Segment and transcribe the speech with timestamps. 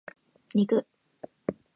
[0.55, 0.83] 肉